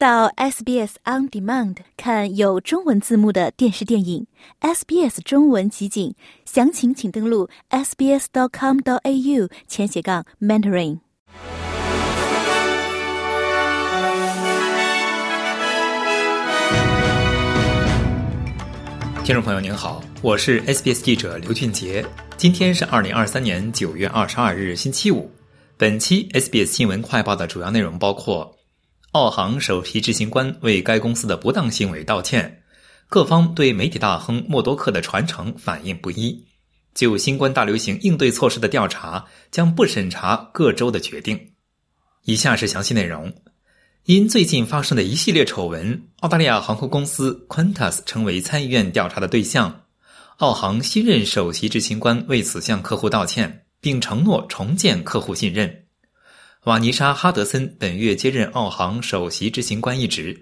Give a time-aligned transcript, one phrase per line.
[0.00, 4.26] 到 SBS On Demand 看有中文字幕的电视电影
[4.62, 6.14] ，SBS 中文集锦，
[6.46, 11.00] 详情请登录 sbs.com.au 前斜杠 mentoring。
[19.22, 22.02] 听众朋友您好，我是 SBS 记者刘俊杰，
[22.38, 25.30] 今天是二零二三年九月二十二日星期五。
[25.76, 28.50] 本期 SBS 新闻快报的主要内容包括：
[29.12, 32.42] 澳航首席执行官为该公司的不当行为道歉；
[33.08, 36.44] 各方对媒体大亨默多克的传承反应不一；
[36.94, 41.52] 就新冠大流行应对措施的调查将不审查各州的决定。
[42.24, 43.32] 以下是详细内容。
[44.04, 49.82] 因最近发生的一系列丑闻，澳大利亚航空公司 Qantas 成为参议院调查的对象。
[50.36, 53.66] 澳航新任首席执行官为此向客户道歉。
[53.82, 55.84] 并承诺重建客户信任。
[56.64, 60.38] 瓦尼莎·哈德森本月接任澳航首席执行官一职。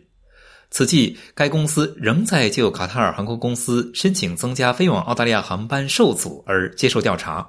[0.69, 7.49] 此际，该公司仍在就卡塔尔航空公司申请增加飞往澳大利亚航班受阻而接受调查。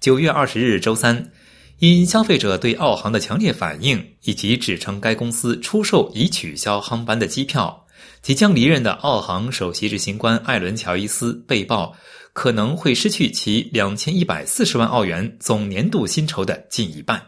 [0.00, 1.30] 九月二十日周三，
[1.78, 7.86] 因消费者对澳航的强烈反应以及指称该公司出售已取消航班的机票，
[8.22, 11.94] 即将离任的澳航首席执行官艾伦·乔伊斯被曝。
[12.32, 17.20] 可能会失去其两千一百四十万澳元总年度薪酬的近一半。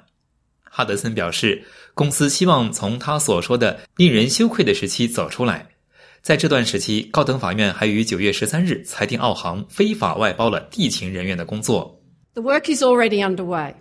[0.81, 5.67] 哈德森表示，公司希望从他所说的令人羞愧的时期走出来。
[6.23, 12.01] 在这段时期，高等法院还于九月十三日裁定澳航非法外包了地勤人员的工作。
[12.33, 13.75] The work is already underway.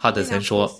[0.00, 0.70] 哈德森说。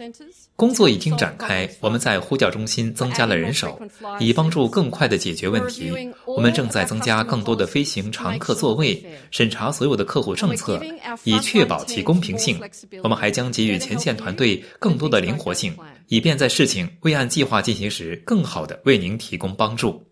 [0.55, 3.81] 工作已经展开，我们在呼叫中心增加了人手，
[4.19, 5.93] 以帮助更快的解决问题。
[6.27, 10.83] 我们正在增加更多的飞行常客座位，审查所有的客户政策，
[11.23, 12.61] 以确保其公平性。
[13.05, 15.73] 我们还将给予前线团队更多的灵活性，
[16.09, 20.05] 以便在事情未按计划进行时，更好的为您提供帮助。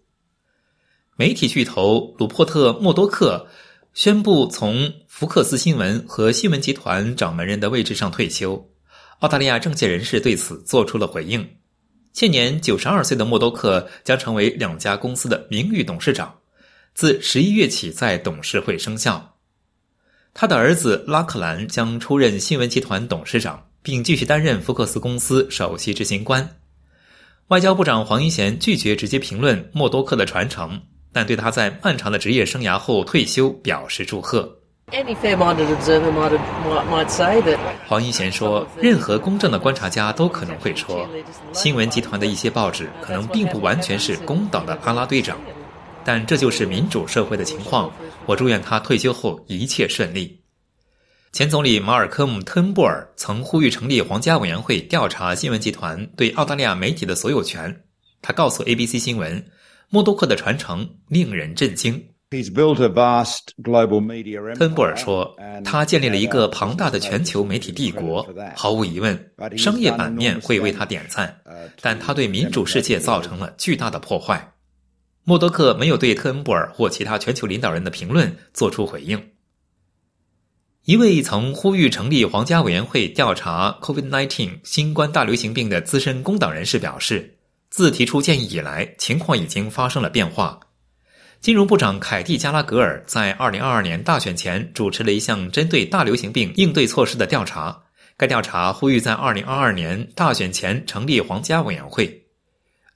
[1.16, 3.48] 媒体巨头鲁珀特·默多克
[3.96, 8.62] 宣布从福克斯新闻和新闻集团掌门人的位置上退休。
[9.20, 11.48] 澳大利亚政界人士对此做出了回应。
[12.12, 16.34] 现年九十二岁的默多克将成为两家公司的名誉董事长，
[16.92, 19.34] 自十一月起在董事会生效。
[20.34, 26.46] 他的儿子拉克兰将出任新闻集团董事长，并继续担任福克斯公司首席执行官。
[27.46, 30.82] 外交部长黄英贤拒绝直接评论默多克的传承，
[31.16, 34.54] 但对他在漫长的职业生涯后退休表示祝贺。
[37.88, 41.08] 黄一贤说：“任何公正的观察家都可能会说，
[41.54, 45.40] 新闻集团的一些报纸可能并不完全是公党的阿拉队长，
[46.04, 47.90] 但这就是民主社会的情况。
[48.26, 50.38] 我祝愿他退休后一切顺利。”
[51.32, 57.74] 前总理马尔科姆·特恩布尔曾呼吁成立皇家委员会调查新闻集团对澳大利亚媒体的所有权。
[58.20, 59.42] 他告诉 ABC 新闻
[59.88, 62.02] ：“默多克的传承令人震惊。”
[64.58, 71.40] 恩布尔说：“他建立了一个庞大的全球媒体帝国，毫无疑问，商业版面会为他点赞，
[71.80, 74.52] 但他对民主世界造成了巨大的破坏。”
[75.22, 79.20] 默多克没有对特恩布尔或其他全球领导人的评论做出回应。
[80.84, 87.35] 一位曾呼吁成立皇家委员会调查 COVID-19 新冠大流行病的资深工党人士表示
[87.76, 90.58] ：“自提出建议以来，情况已经发生了变化。”
[91.42, 97.78] 金融部长凯蒂·加拉格尔在2022年大选前主持了一项针对大流行病应对措施的调查。
[98.16, 102.18] 该调查呼吁在2022年大选前成立皇家委员会。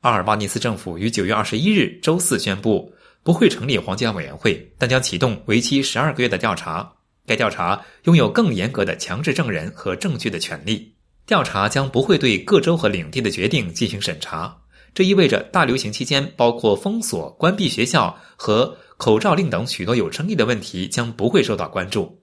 [0.01, 2.91] 阿尔巴尼斯政府于9月21日周四宣布，
[3.23, 6.91] 不会成立皇家委员会，但将启动为期12个月的调查。
[7.27, 10.91] 该调查拥有更严格的强制证人和证据的权利。
[11.27, 14.57] 调查将不会对各州和领地的决定进行审查。
[14.93, 22.19] 这意味着大流行期间，包括封锁、关闭学校和口罩令等许多有争议的问题将不会受到关注。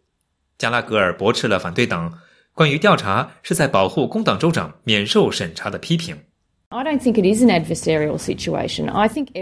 [0.57, 2.11] 加拉格尔驳斥了反对党
[2.53, 6.17] 关于调查是在保护工党州长免受审查的批评。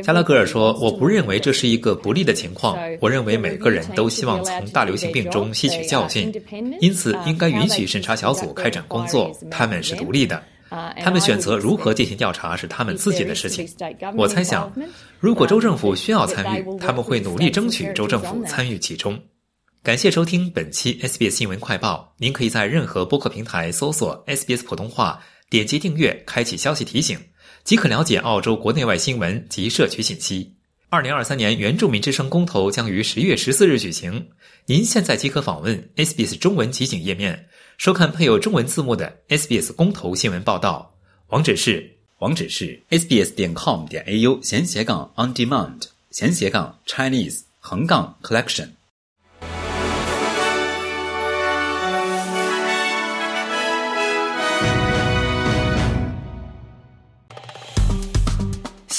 [0.04, 2.78] 加拉格尔说：“我不认为这是一个不利的情况。
[3.02, 6.32] 我认为每个人都希望从大流行病中吸取教训，
[6.80, 9.36] 因此应该允许审查小组开展工作。
[9.50, 10.42] 他们是独立的。”
[11.04, 13.68] 他们选择如何进行调查是他们自己的事情。
[14.16, 14.72] 我猜想，
[15.20, 19.20] 如果州政府需要参与，他们会努力争取州政府参与其中。
[19.84, 22.16] 感谢收听本期 SBS 新闻快报。
[22.18, 25.20] 您可以在任何播客平台搜索 SBS 普通话，
[25.50, 27.20] 点击订阅，开启消息提醒，
[27.64, 30.56] 即可了解澳洲国内外新闻及社区信息。
[30.90, 34.28] 二零二三年原住民之声公投将于十月十四日举行。
[34.68, 37.48] 您现在即可访问 SBS 中文集锦页面。
[37.78, 40.96] 收看配有中文字幕的 SBS 公投新闻报道，
[41.28, 48.70] 网址是网址是 sbs 点 com 点 au 闲斜杠 on demand 闲斜杠 Chinese 横杠 collection。